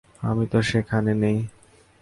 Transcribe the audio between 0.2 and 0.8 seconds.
আমি তো